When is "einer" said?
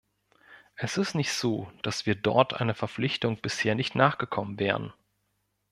2.59-2.73